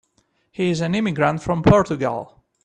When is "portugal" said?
1.61-2.43